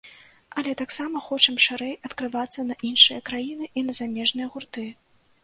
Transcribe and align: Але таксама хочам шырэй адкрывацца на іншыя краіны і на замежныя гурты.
Але 0.59 0.71
таксама 0.79 1.21
хочам 1.25 1.55
шырэй 1.65 1.93
адкрывацца 2.09 2.65
на 2.71 2.79
іншыя 2.93 3.19
краіны 3.29 3.71
і 3.77 3.87
на 3.93 3.97
замежныя 4.01 4.51
гурты. 4.57 4.89